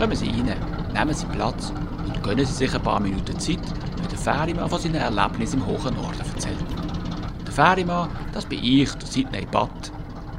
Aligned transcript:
Kommen 0.00 0.16
Sie 0.16 0.30
rein, 0.30 0.56
nehmen 0.94 1.14
Sie 1.14 1.26
Platz 1.26 1.74
und 2.06 2.22
gönnen 2.22 2.46
Sie 2.46 2.54
sich 2.54 2.74
ein 2.74 2.80
paar 2.80 3.00
Minuten 3.00 3.38
Zeit, 3.38 3.60
wenn 3.98 4.08
der 4.08 4.18
Ferimann 4.18 4.70
von 4.70 4.80
seinen 4.80 4.94
Erlebnissen 4.94 5.60
im 5.60 5.66
hohen 5.66 5.94
Norden 5.94 6.20
erzählt. 6.20 6.56
Der 7.44 7.52
Ferimann, 7.52 8.08
das 8.32 8.46
bin 8.46 8.64
ich, 8.64 8.90
der 8.94 9.06
Sidney 9.06 9.44
Batt, 9.44 9.92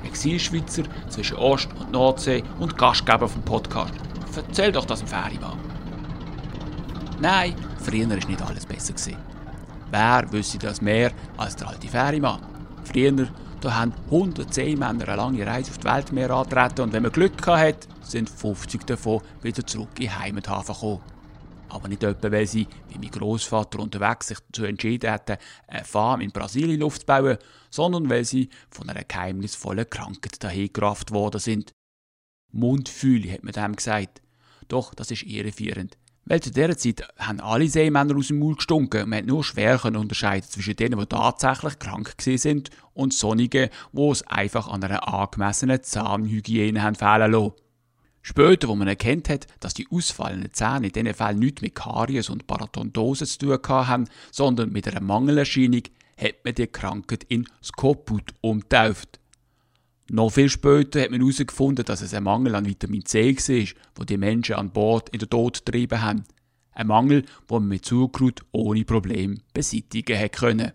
Exilschweizer 0.04 0.82
zwischen 1.10 1.38
Ost- 1.38 1.70
und 1.80 1.92
Nordsee 1.92 2.44
und 2.60 2.76
Gastgeber 2.76 3.28
vom 3.28 3.44
Podcast. 3.44 3.94
Erzähl 4.36 4.72
doch 4.72 4.86
das 4.86 4.98
dem 4.98 5.08
Ferimann. 5.08 5.60
Nein, 7.20 7.54
früher 7.78 8.10
war 8.10 8.16
nicht 8.16 8.42
alles 8.42 8.66
besser. 8.66 8.96
Wer 9.92 10.32
wüsste 10.32 10.58
das 10.58 10.82
mehr 10.82 11.12
als 11.38 11.56
der 11.56 11.68
alte 11.68 11.88
Ferimann? 11.88 12.40
Früher 12.84 13.28
da 13.62 13.76
haben 13.76 13.94
110 14.06 14.78
Männer 14.78 15.08
eine 15.08 15.16
lange 15.16 15.46
Reise 15.46 15.72
auf 15.72 15.78
die 15.78 15.86
Weltmeer 15.86 16.32
antreten 16.32 16.82
und 16.82 16.94
wenn 16.94 17.04
man 17.04 17.12
Glück 17.12 17.46
hatte, 17.46 17.88
sind 18.02 18.30
50 18.30 18.86
davon 18.86 19.22
wieder 19.42 19.66
zurück 19.66 20.00
in 20.00 20.18
Heimathafen 20.18 20.74
gekommen. 20.74 21.02
Aber 21.70 21.88
nicht 21.88 22.04
etwa, 22.04 22.32
weil 22.32 22.48
sie, 22.48 22.68
wie 22.90 22.98
mein 22.98 23.12
Großvater 23.12 23.80
unterwegs 23.80 24.28
sich 24.28 24.40
dazu 24.40 24.66
entschieden 24.66 25.10
hatten, 25.10 25.38
eine 25.68 25.86
Farm 25.86 26.20
in 26.20 26.32
Brasilien 26.32 26.84
aufzubauen, 26.84 27.38
sondern 27.70 28.10
weil 28.10 28.26
sie 28.26 28.50
von 28.70 28.90
einer 28.90 29.06
geheimnisvollen 29.06 29.90
Krankheit 29.90 30.44
dahergerafft 30.44 31.12
worden 31.12 31.40
sind. 31.40 31.72
Mundfühle, 32.52 33.32
hat 33.32 33.44
man 33.44 33.54
dem 33.54 33.76
gesagt. 33.76 34.22
Doch, 34.68 34.94
das 34.94 35.12
ist 35.12 35.24
irreführend. 35.24 35.98
Weil 36.32 36.40
zu 36.40 36.50
dieser 36.50 36.78
Zeit 36.78 37.06
haben 37.20 37.42
alle 37.42 37.68
Seemänner 37.68 38.16
aus 38.16 38.28
dem 38.28 38.40
Maul 38.40 38.56
gestunken 38.56 39.04
und 39.04 39.10
man 39.10 39.26
nur 39.26 39.44
schwer 39.44 39.84
unterscheiden 39.84 40.50
zwischen 40.50 40.78
denen, 40.78 40.98
die 40.98 41.06
tatsächlich 41.06 41.78
krank 41.78 42.16
sind 42.22 42.70
und 42.94 43.14
sonnigen, 43.14 43.70
die 43.92 44.10
es 44.10 44.26
einfach 44.28 44.70
an 44.70 44.82
einer 44.82 45.14
angemessenen 45.14 45.84
Zahnhygiene 45.84 46.82
haben 46.82 46.96
fehlen 46.96 47.34
lassen. 47.34 47.52
Später, 48.22 48.70
wo 48.70 48.76
man 48.76 48.88
erkennt 48.88 49.28
hat, 49.28 49.46
dass 49.60 49.74
die 49.74 49.88
ausfallenden 49.92 50.54
Zähne 50.54 50.88
in 50.88 50.94
diesen 50.94 51.14
Fällen 51.14 51.40
nichts 51.40 51.64
mit 51.64 51.76
Karies 51.76 52.30
und 52.30 52.48
Paratontose 52.48 53.26
zu 53.26 53.38
tun 53.38 53.60
haben, 53.68 54.06
sondern 54.32 54.72
mit 54.72 54.88
einer 54.88 55.02
Mangelerscheinung, 55.02 55.84
hat 56.16 56.36
man 56.46 56.56
die 56.56 56.68
Krankheit 56.68 57.26
in 57.26 57.46
Skoput 57.62 58.34
umtauft. 58.40 59.21
Noch 60.14 60.30
viel 60.30 60.50
später 60.50 61.02
hat 61.02 61.12
man 61.12 61.22
herausgefunden, 61.22 61.86
dass 61.86 62.02
es 62.02 62.14
ein 62.14 62.24
Mangel 62.24 62.54
an 62.56 62.66
Vitamin 62.66 63.06
C 63.06 63.34
war, 63.34 63.82
wo 63.96 64.04
die 64.04 64.18
Menschen 64.18 64.56
an 64.56 64.70
Bord 64.70 65.08
in 65.08 65.20
den 65.20 65.30
Tod 65.30 65.64
getrieben 65.64 66.02
haben. 66.02 66.26
Ein 66.74 66.88
Mangel, 66.88 67.22
den 67.22 67.30
man 67.50 67.68
mit 67.70 67.86
Zuckerut 67.86 68.42
ohne 68.52 68.84
Problem 68.84 69.40
beseitigen 69.54 70.18
hätte 70.18 70.38
können. 70.38 70.72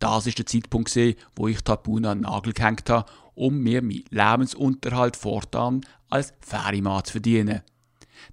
Das 0.00 0.26
ist 0.26 0.36
der 0.36 0.44
Zeitpunkt, 0.44 0.94
wo 1.34 1.48
ich 1.48 1.62
Tabuna 1.62 2.12
an 2.12 2.18
den 2.18 2.30
Nagel 2.30 2.52
gehängt 2.52 2.90
habe, 2.90 3.10
um 3.34 3.62
mir 3.62 3.80
meinen 3.80 4.04
Lebensunterhalt 4.10 5.16
fortan 5.16 5.80
als 6.10 6.34
Ferimann 6.40 7.04
zu 7.04 7.12
verdienen. 7.12 7.62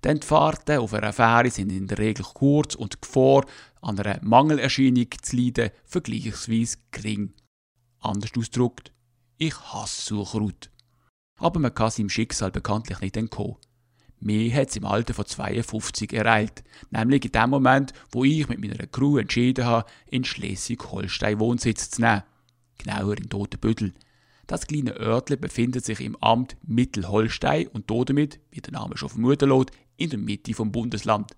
Denn 0.04 0.20
die 0.20 0.28
Fahrten 0.28 0.80
auf 0.80 0.94
einer 0.94 1.14
Fähre 1.14 1.50
sind 1.50 1.72
in 1.72 1.88
der 1.88 1.98
Regel 1.98 2.26
kurz 2.34 2.76
und 2.76 2.96
die 2.96 3.00
Gefahr, 3.00 3.46
an 3.82 3.98
einer 3.98 4.20
Mangelerscheinung 4.22 5.08
zu 5.22 5.38
leiden, 5.38 5.72
vergleichsweise 5.86 6.80
gering. 6.92 7.32
Anders 8.02 8.32
ausgedrückt, 8.38 8.92
ich 9.38 9.56
hasse 9.60 10.02
Suchrut. 10.02 10.70
Aber 11.40 11.60
man 11.60 11.74
kann 11.74 11.92
seinem 11.92 12.10
Schicksal 12.10 12.52
bekanntlich 12.52 13.00
nicht 13.02 13.18
entkommen. 13.18 13.58
Mir 14.20 14.52
hat 14.56 14.70
es 14.70 14.76
im 14.76 14.86
Alter 14.86 15.14
von 15.14 15.26
52 15.26 16.12
ereilt, 16.12 16.64
nämlich 16.90 17.24
in 17.26 17.32
dem 17.32 17.52
Moment, 17.52 17.94
wo 18.12 18.24
ich 18.24 18.50
mit 18.50 18.60
meiner 18.60 18.88
Crew 18.88 19.20
entschieden 19.20 19.66
habe, 19.66 19.88
in 20.10 20.24
Schleswig-Holstein 20.24 21.40
Wohnsitz 21.40 21.92
zu 21.92 22.02
nehmen. 22.02 22.24
Genauer 22.80 23.18
in 23.18 23.30
Totenbüttel. 23.30 23.94
Das 24.48 24.66
kleine 24.66 24.96
Örtchen 24.96 25.40
befindet 25.40 25.86
sich 25.86 26.00
im 26.00 26.16
Amt 26.16 26.58
Mittelholstein 26.64 27.68
und 27.68 27.92
damit, 27.92 28.40
wie 28.50 28.62
der 28.62 28.74
Name 28.74 28.98
schon 28.98 29.10
vermuten 29.10 29.50
lässt, 29.50 29.72
in 29.98 30.10
der 30.10 30.20
Mitte 30.20 30.54
vom 30.54 30.72
Bundesland. 30.72 31.36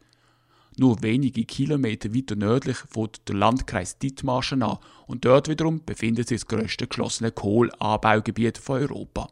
Nur 0.77 1.01
wenige 1.01 1.43
Kilometer 1.45 2.13
weiter 2.13 2.35
nördlich 2.35 2.77
fängt 2.77 3.27
der 3.27 3.35
Landkreis 3.35 3.97
Dithmarschen 3.97 4.63
an 4.63 4.77
und 5.07 5.25
dort 5.25 5.49
wiederum 5.49 5.83
befindet 5.83 6.29
sich 6.29 6.41
das 6.41 6.47
grösste 6.47 6.87
geschlossene 6.87 7.31
Kohlanbaugebiet 7.31 8.57
von 8.57 8.81
Europa. 8.81 9.29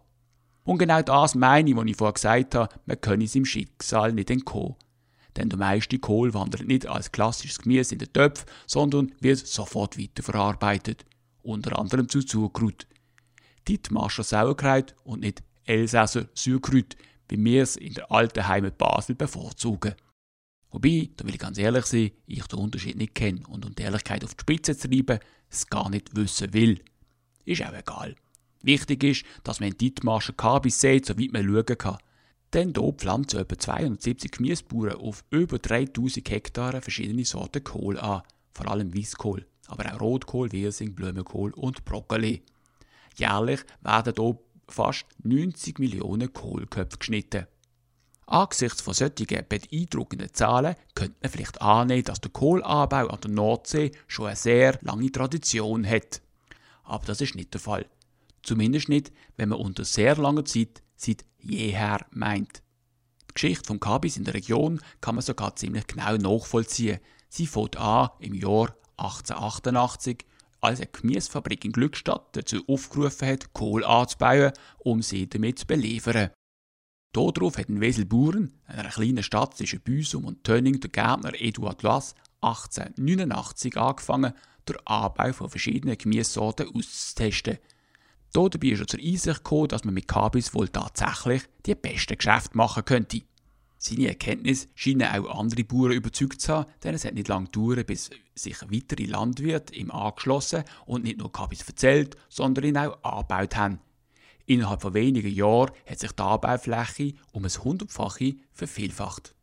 Und 0.63 0.79
genau 0.79 1.01
das 1.01 1.35
meine 1.35 1.69
ich, 1.69 1.75
was 1.77 1.85
ich 1.85 1.95
vorher 1.95 2.13
gesagt 2.13 2.55
habe, 2.55 2.75
man 2.85 2.99
könne 2.99 3.27
seinem 3.27 3.45
Schicksal 3.45 4.11
nicht 4.11 4.29
entkommen. 4.29 4.75
Denn 5.37 5.49
der 5.49 5.59
meiste 5.59 5.99
Kohl 5.99 6.33
wandert 6.33 6.67
nicht 6.67 6.87
als 6.87 7.11
klassisches 7.11 7.59
Gemüse 7.59 7.95
in 7.95 7.99
den 7.99 8.11
Töpf, 8.11 8.45
sondern 8.65 9.13
wird 9.21 9.37
sofort 9.37 9.97
weiterverarbeitet. 9.97 11.05
Unter 11.43 11.79
anderem 11.79 12.09
zu 12.09 12.21
Zuckerkraut. 12.21 12.87
Dithmarscher 13.67 14.23
Sauerkraut 14.23 14.95
und 15.03 15.21
nicht 15.21 15.43
Elsässer 15.65 16.27
Sauerkraut, 16.33 16.97
wie 17.29 17.43
wir 17.43 17.63
es 17.63 17.75
in 17.75 17.93
der 17.93 18.11
alten 18.11 18.47
Heimat 18.47 18.77
Basel 18.77 19.15
bevorzugen. 19.15 19.95
Wobei, 20.71 21.09
da 21.15 21.25
will 21.25 21.33
ich 21.33 21.39
ganz 21.39 21.57
ehrlich 21.57 21.85
sein, 21.85 22.11
ich 22.25 22.45
den 22.47 22.59
Unterschied 22.59 22.97
nicht 22.97 23.15
kenne 23.15 23.41
und 23.47 23.65
um 23.65 23.73
die 23.73 23.83
Ehrlichkeit 23.83 24.23
auf 24.23 24.35
die 24.35 24.41
Spitze 24.41 24.77
zu 24.77 24.89
treiben, 24.89 25.19
es 25.49 25.67
gar 25.67 25.89
nicht 25.89 26.15
wissen 26.15 26.53
will. 26.53 26.81
Ist 27.45 27.63
auch 27.63 27.73
egal. 27.73 28.15
Wichtig 28.61 29.03
ist, 29.03 29.23
dass 29.43 29.59
man 29.59 29.69
in 29.69 29.77
Dithmarschen 29.77 30.35
Kabis 30.35 30.81
sieht, 30.81 31.05
soweit 31.05 31.31
man 31.31 31.45
schauen 31.45 31.77
kann. 31.77 31.97
Denn 32.53 32.73
hier 32.75 32.93
pflanzen 32.93 33.39
etwa 33.39 33.57
270 33.57 34.31
Gemüsebauern 34.31 34.95
auf 34.95 35.23
über 35.29 35.59
3000 35.59 36.29
Hektaren 36.29 36.81
verschiedene 36.81 37.25
Sorten 37.25 37.63
Kohl 37.63 37.97
an, 37.99 38.23
vor 38.53 38.67
allem 38.69 38.95
Weißkohl, 38.95 39.45
aber 39.67 39.93
auch 39.93 40.01
Rotkohl, 40.01 40.51
Wirsing, 40.51 40.95
Blumenkohl 40.95 41.51
und 41.53 41.85
Brokkoli. 41.85 42.41
Jährlich 43.15 43.61
werden 43.81 44.13
hier 44.15 44.39
fast 44.67 45.05
90 45.23 45.79
Millionen 45.79 46.31
Kohlköpfe 46.31 46.97
geschnitten. 46.97 47.47
Angesichts 48.29 48.81
von 48.81 48.93
solchen 48.93 49.25
beeindruckenden 49.47 50.33
Zahlen 50.33 50.75
könnte 50.95 51.15
man 51.21 51.31
vielleicht 51.31 51.61
annehmen, 51.61 52.03
dass 52.03 52.19
der 52.19 52.29
Kohlanbau 52.29 53.07
an 53.07 53.21
der 53.21 53.31
Nordsee 53.31 53.91
schon 54.05 54.27
eine 54.27 54.35
sehr 54.35 54.77
lange 54.81 55.11
Tradition 55.13 55.87
hat. 55.87 56.21
Aber 56.83 57.05
das 57.05 57.21
ist 57.21 57.35
nicht 57.35 57.53
der 57.53 57.61
Fall. 57.61 57.85
Zumindest 58.43 58.89
nicht, 58.89 59.13
wenn 59.37 59.49
man 59.49 59.59
unter 59.59 59.85
sehr 59.85 60.17
langer 60.17 60.43
Zeit 60.43 60.83
seit 60.97 61.23
jeher 61.39 62.05
meint. 62.11 62.61
Die 63.29 63.33
Geschichte 63.33 63.65
vom 63.65 63.79
Kabis 63.79 64.17
in 64.17 64.25
der 64.25 64.33
Region 64.33 64.81
kann 64.99 65.15
man 65.15 65.21
sogar 65.21 65.55
ziemlich 65.55 65.87
genau 65.87 66.17
nachvollziehen. 66.17 66.99
Sie 67.29 67.47
fängt 67.47 67.77
an 67.77 68.09
im 68.19 68.33
Jahr 68.33 68.75
1888, 68.97 70.25
als 70.59 70.79
eine 70.79 70.89
Gemüsefabrik 70.91 71.63
in 71.63 71.71
Glückstadt 71.71 72.35
dazu 72.35 72.63
aufgerufen 72.67 73.27
hat, 73.27 73.53
Kohl 73.53 73.85
anzubauen, 73.85 74.51
um 74.79 75.01
sie 75.01 75.29
damit 75.29 75.59
zu 75.59 75.67
beliefern. 75.67 76.31
Darauf 77.13 77.57
hat 77.57 77.69
in 77.69 77.81
Weselburen, 77.81 78.53
einer 78.65 78.89
kleinen 78.89 79.23
Stadt 79.23 79.57
zwischen 79.57 79.81
Büsum 79.81 80.25
und 80.25 80.43
Tönning, 80.43 80.79
der 80.79 80.89
Gärtner 80.89 81.33
Eduard 81.33 81.81
Lass 81.83 82.15
1889 82.41 83.77
angefangen, 83.77 84.33
den 84.69 84.77
Anbau 84.85 85.33
von 85.33 85.49
verschiedenen 85.49 85.97
Gemüsesorten 85.97 86.67
auszutesten. 86.73 87.57
Dabei 88.33 88.67
ist 88.67 88.81
er 88.81 88.87
zur 88.87 88.99
Einsicht 88.99 89.43
gekommen, 89.43 89.69
dass 89.69 89.83
man 89.83 89.93
mit 89.93 90.07
Kabis 90.07 90.53
wohl 90.53 90.67
tatsächlich 90.67 91.43
die 91.65 91.75
besten 91.75 92.17
Geschäfte 92.17 92.55
machen 92.55 92.85
könnte. 92.85 93.23
Seine 93.79 94.09
Erkenntnis 94.09 94.67
scheinen 94.75 95.07
auch 95.07 95.39
andere 95.39 95.63
Bauern 95.63 95.91
überzeugt 95.91 96.41
zu 96.41 96.53
haben, 96.53 96.71
denn 96.83 96.95
es 96.95 97.05
hat 97.05 97.13
nicht 97.13 97.27
lange 97.27 97.45
gedauert, 97.45 97.87
bis 97.87 98.09
sich 98.35 98.61
weitere 98.69 99.05
Landwirte 99.05 99.75
ihm 99.75 99.91
angeschlossen 99.91 100.63
und 100.85 101.03
nicht 101.03 101.19
nur 101.19 101.31
Kabis 101.31 101.61
erzählt, 101.67 102.15
sondern 102.29 102.65
ihn 102.65 102.77
auch 102.77 103.01
angebaut 103.03 103.55
haben. 103.55 103.79
Innerhalb 104.47 104.81
von 104.81 104.93
wenigen 104.93 105.31
Jahren 105.31 105.71
hat 105.85 105.99
sich 105.99 106.13
die 106.13 106.23
Anbaufläche 106.23 107.13
um 107.33 107.43
ein 107.43 107.51
hundertfache 107.51 108.37
vervielfacht. 108.53 109.35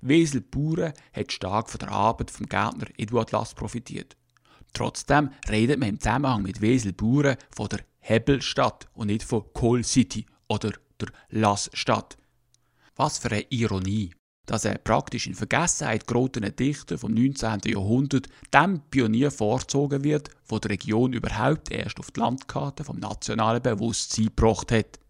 Wesel 0.00 0.40
Bauern 0.40 0.92
hat 1.12 1.32
stark 1.32 1.68
von 1.68 1.80
der 1.80 1.90
Arbeit 1.90 2.30
vom 2.30 2.46
Gärtner 2.46 2.86
Eduard 2.96 3.32
Lass 3.32 3.54
profitiert. 3.54 4.16
Trotzdem 4.72 5.30
redet 5.48 5.80
man 5.80 5.88
im 5.88 6.00
Zusammenhang 6.00 6.42
mit 6.42 6.60
Wesel 6.60 6.92
Bauern 6.92 7.36
von 7.50 7.68
der 7.68 7.80
Hebelstadt 7.98 8.86
und 8.94 9.08
nicht 9.08 9.24
von 9.24 9.52
Coal 9.52 9.82
City 9.82 10.24
oder 10.48 10.70
der 11.00 11.08
Lassstadt. 11.30 12.16
Was 12.94 13.18
für 13.18 13.32
eine 13.32 13.46
Ironie 13.50 14.14
dass 14.46 14.64
er 14.64 14.78
praktisch 14.78 15.26
in 15.26 15.34
Vergessenheit 15.34 16.06
geratene 16.06 16.52
Dichter 16.52 16.98
vom 16.98 17.12
19. 17.12 17.60
Jahrhundert 17.66 18.28
dem 18.54 18.80
Pionier 18.90 19.30
vorgezogen 19.30 20.04
wird, 20.04 20.30
wo 20.46 20.58
die 20.58 20.68
Region 20.68 21.12
überhaupt 21.12 21.70
erst 21.70 21.98
auf 21.98 22.12
die 22.12 22.20
Landkarte 22.20 22.84
vom 22.84 22.98
nationalen 22.98 23.62
Bewusstsein 23.62 24.26
gebracht 24.26 24.72
hat. 24.72 25.00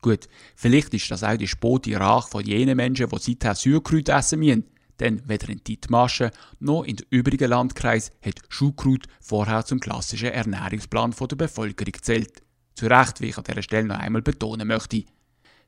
Gut, 0.00 0.28
vielleicht 0.54 0.94
ist 0.94 1.10
das 1.10 1.24
auch 1.24 1.36
die 1.36 1.48
spote 1.48 1.98
Rache 1.98 2.30
von 2.30 2.44
jenen 2.44 2.76
Menschen, 2.76 3.08
die 3.08 3.18
seither 3.18 3.54
Sauerkraut 3.54 4.08
essen 4.08 4.38
müssen. 4.38 4.64
Denn 5.00 5.28
weder 5.28 5.48
in 5.50 5.62
Dithmarschen 5.62 6.30
noch 6.58 6.84
in 6.84 6.96
den 6.96 7.06
übrigen 7.10 7.50
Landkreis 7.50 8.12
hat 8.24 8.40
Schulkraut 8.48 9.06
vorher 9.20 9.64
zum 9.64 9.80
klassischen 9.80 10.30
Ernährungsplan 10.30 11.14
der 11.18 11.36
Bevölkerung 11.36 11.92
gezählt. 11.92 12.42
Zu 12.74 12.86
Recht, 12.86 13.20
wie 13.20 13.26
ich 13.26 13.38
an 13.38 13.44
dieser 13.44 13.62
Stelle 13.62 13.88
noch 13.88 13.98
einmal 13.98 14.22
betonen 14.22 14.68
möchte. 14.68 15.04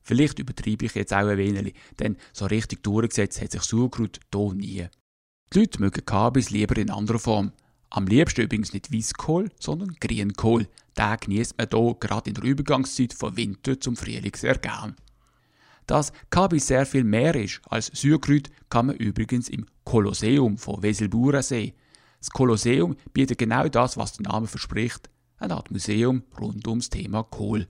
Vielleicht 0.03 0.39
übertreibe 0.39 0.87
ich 0.87 0.95
jetzt 0.95 1.13
auch 1.13 1.27
ein 1.27 1.39
wenig, 1.39 1.75
denn 1.99 2.17
so 2.33 2.47
richtig 2.47 2.83
durchgesetzt 2.83 3.41
hat 3.43 3.53
sich 3.53 3.63
Sauerkraut 3.63 4.21
hier 4.33 4.55
nie. 4.55 4.89
Die 5.53 5.59
Leute 5.59 5.81
mögen 5.81 6.05
Kabis 6.05 6.51
lieber 6.51 6.77
in 6.77 6.91
anderer 6.91 7.19
Form. 7.19 7.53
Am 7.91 8.07
liebsten 8.07 8.43
übrigens 8.43 8.73
nicht 8.73 8.93
Weißkohl, 8.93 9.51
sondern 9.59 9.97
Grünkohl. 10.01 10.69
Den 10.97 11.17
genießt 11.21 11.57
man 11.57 11.69
hier 11.71 11.97
gerade 12.01 12.31
in 12.31 12.35
der 12.35 12.45
Übergangszeit 12.45 13.15
von 13.15 13.37
Winter 13.37 13.81
zum 13.81 13.97
Frühling 13.97 14.35
sehr 14.35 14.59
gern. 14.59 14.97
Dass 15.87 16.13
Kabis 16.29 16.67
sehr 16.67 16.85
viel 16.85 17.05
mehr 17.05 17.35
ist 17.35 17.63
als 17.71 17.87
Sührgrüt, 17.87 18.51
kann 18.69 18.87
man 18.87 18.97
übrigens 18.97 19.49
im 19.49 19.65
Kolosseum 19.85 20.59
von 20.59 20.83
Weselburen 20.83 21.43
sehen. 21.43 21.73
Das 22.21 22.31
Kolosseum 22.31 22.97
bietet 23.15 23.39
genau 23.39 23.69
das, 23.69 23.97
was 23.97 24.13
der 24.13 24.31
Name 24.31 24.47
verspricht, 24.47 25.09
eine 25.39 25.55
Art 25.55 25.71
Museum 25.71 26.25
rund 26.39 26.67
ums 26.69 26.91
Thema 26.91 27.23
Kohl. 27.23 27.69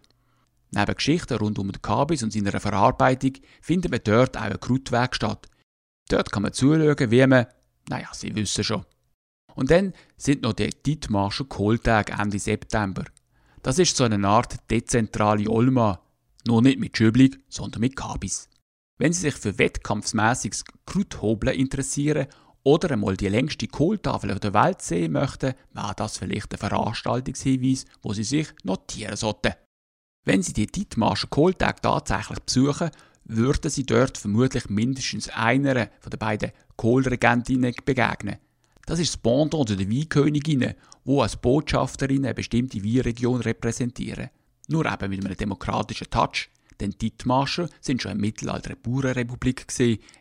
Neben 0.71 0.95
Geschichten 0.95 1.39
rund 1.39 1.59
um 1.59 1.73
den 1.73 1.81
Kabis 1.81 2.23
und 2.23 2.33
seiner 2.33 2.61
Verarbeitung 2.61 3.33
findet 3.63 3.91
man 3.91 4.01
dort 4.05 4.37
auch 4.37 4.43
eine 4.43 4.59
Krautwerkstatt. 4.59 5.49
Dort 6.09 6.33
kann 6.33 6.43
man 6.43 6.53
zuschauen, 6.53 7.11
wie 7.11 7.27
man, 7.27 7.47
naja, 7.89 8.09
Sie 8.13 8.35
wissen 8.35 8.65
schon. 8.65 8.85
Und 9.55 9.71
dann 9.71 9.93
sind 10.17 10.43
noch 10.43 10.53
die 10.53 10.71
Dietmarscher 10.71 11.45
Kohltage 11.45 12.13
Ende 12.13 12.39
September. 12.39 13.05
Das 13.63 13.79
ist 13.79 13.97
so 13.97 14.05
eine 14.05 14.27
Art 14.29 14.71
dezentrale 14.71 15.51
Olma, 15.51 16.01
nur 16.47 16.63
nicht 16.63 16.79
mit 16.79 16.97
Schübling, 16.97 17.37
sondern 17.49 17.81
mit 17.81 17.97
Kabis. 17.97 18.49
Wenn 18.99 19.13
Sie 19.13 19.23
sich 19.23 19.35
für 19.35 19.59
wettkampfsmäßiges 19.59 20.65
Krauthobeln 20.87 21.57
interessieren 21.57 22.27
oder 22.63 22.93
einmal 22.93 23.17
die 23.17 23.29
längste 23.29 23.67
Kohltafel 23.67 24.39
der 24.39 24.55
Welt 24.55 24.83
sehen 24.83 25.13
möchten, 25.13 25.55
wäre 25.73 25.95
das 25.97 26.19
vielleicht 26.19 26.53
ein 26.53 26.59
Veranstaltungshinweis, 26.59 27.85
wo 28.03 28.13
Sie 28.13 28.25
sich 28.25 28.49
notieren 28.65 29.17
sollten. 29.17 29.55
Wenn 30.29 30.43
Sie 30.43 30.53
die 30.53 30.67
Dietmarscher 30.67 31.29
Kohltage 31.29 31.81
tatsächlich 31.81 32.41
besuchen, 32.41 32.91
würden 33.25 33.71
Sie 33.71 33.87
dort 33.87 34.19
vermutlich 34.19 34.69
mindestens 34.69 35.31
einer 35.31 35.89
von 36.01 36.11
den 36.11 36.19
beiden 36.19 36.53
Kohlregentinnen 36.77 37.75
begegnen. 37.83 38.37
Das 38.85 38.99
ist 38.99 39.15
das 39.15 39.23
Pendant 39.23 39.71
der 39.71 39.79
Weinköniginnen, 39.79 40.75
die 41.07 41.19
als 41.19 41.37
Botschafterinnen 41.39 42.27
eine 42.27 42.35
bestimmte 42.35 42.85
Weinregion 42.85 43.41
repräsentieren. 43.41 44.29
Nur 44.67 44.85
eben 44.85 45.09
mit 45.09 45.25
einem 45.25 45.35
demokratischen 45.35 46.11
Touch, 46.11 46.51
denn 46.79 46.95
die 47.01 47.17
sind 47.81 48.03
schon 48.03 48.13
im 48.13 48.19
Mittelalter 48.19 48.73
eine 48.73 48.77
Bauernrepublik 48.77 49.67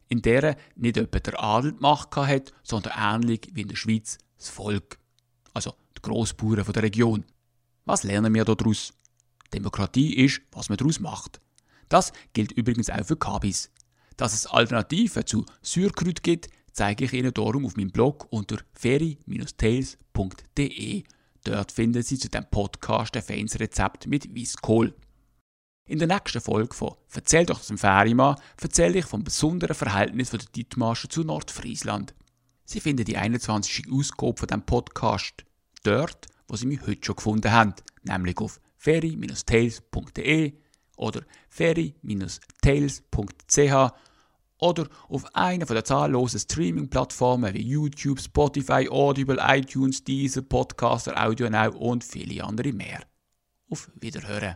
in 0.08 0.22
der 0.22 0.56
nicht 0.78 0.96
etwa 0.96 1.20
der 1.20 1.44
Adel 1.44 1.74
die 1.74 1.82
Macht 1.82 2.16
hatte, 2.16 2.54
sondern 2.64 2.94
ähnlich 2.98 3.50
wie 3.52 3.64
in 3.64 3.68
der 3.68 3.76
Schweiz 3.76 4.20
das 4.38 4.48
Volk. 4.48 5.00
Also 5.54 5.74
die 5.98 6.02
Grossbauern 6.02 6.64
der 6.64 6.84
Region. 6.84 7.26
Was 7.84 8.04
lernen 8.04 8.34
wir 8.34 8.46
daraus? 8.46 8.94
Demokratie 9.54 10.16
ist, 10.16 10.42
was 10.52 10.70
man 10.70 10.78
daraus 10.78 11.00
macht. 11.00 11.40
Das 11.90 12.14
gilt 12.34 12.52
übrigens 12.52 12.90
auch 12.90 13.06
für 13.06 13.18
Kabis. 13.18 13.72
Dass 14.18 14.34
es 14.34 14.48
Alternativen 14.48 15.26
zu 15.26 15.46
Sührkräut 15.62 16.24
gibt, 16.24 16.50
zeige 16.74 17.06
ich 17.06 17.14
Ihnen 17.14 17.34
darum 17.34 17.66
auf 17.66 17.78
meinem 17.78 17.92
Blog 17.92 18.28
unter 18.30 18.58
ferry-tales.de. 18.74 21.04
Dort 21.44 21.72
finden 21.72 22.04
Sie 22.04 22.20
zu 22.20 22.30
dem 22.30 22.46
Podcast 22.50 23.16
ein 23.16 23.24
feines 23.24 23.58
Rezept 23.60 24.08
mit 24.08 24.36
Weißkohl. 24.36 24.94
In 25.88 26.00
der 26.00 26.08
nächsten 26.10 26.42
Folge 26.42 26.76
von 26.76 26.96
Erzähl 27.14 27.46
doch 27.46 27.64
dem 27.64 27.78
Ferimann 27.78 28.36
erzähle 28.62 29.00
ich 29.00 29.06
vom 29.06 29.24
besonderen 29.24 29.76
Verhältnis 29.76 30.32
der 30.32 30.40
Dietmarscher 30.40 31.10
zu 31.10 31.24
Nordfriesland. 31.24 32.14
Sie 32.66 32.82
finden 32.82 33.06
die 33.06 33.16
21. 33.16 33.86
Ausgabe 33.90 34.38
von 34.38 34.48
dem 34.48 34.64
Podcast 34.64 35.46
dort, 35.84 36.28
wo 36.50 36.58
Sie 36.58 36.66
mich 36.66 36.86
heute 36.86 37.06
schon 37.06 37.16
gefunden 37.16 37.50
haben, 37.52 37.74
nämlich 38.04 38.38
auf 38.40 38.60
ferry-tales.de 38.78 40.54
oder 40.98 41.22
ferry-tales.ch 41.50 43.94
oder 44.60 44.88
auf 45.10 45.36
einer 45.36 45.66
der 45.66 45.84
zahllosen 45.84 46.40
Streaming-Plattformen 46.40 47.54
wie 47.54 47.62
YouTube, 47.62 48.20
Spotify, 48.20 48.88
Audible, 48.90 49.38
iTunes, 49.40 50.04
Deezer, 50.04 50.42
Podcaster, 50.42 51.14
Audio 51.16 51.48
Now 51.50 51.78
und 51.78 52.04
viele 52.04 52.44
andere 52.44 52.74
mehr. 52.74 53.02
Auf 53.70 53.92
Wiederhören. 54.00 54.56